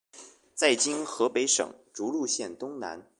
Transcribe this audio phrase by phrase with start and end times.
[0.01, 0.17] 一
[0.55, 3.05] 在今河北省涿鹿县东南。